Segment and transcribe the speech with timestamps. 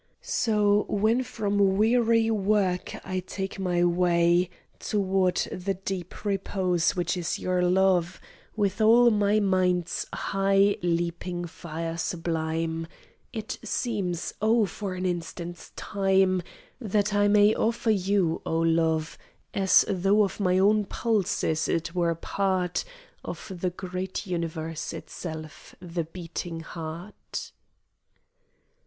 [0.23, 7.37] So, when from weary work I take my way, Toward the deep repose which is
[7.37, 8.19] your love,
[8.55, 12.87] With all my mind's high leaping fire sublime,
[13.31, 16.41] It seems oh, for an instant's time
[16.79, 19.19] That I may offer you, oh love,
[19.53, 22.83] As though of my own pulses it were part,
[23.23, 27.51] Of the great universe itself, the beating heart.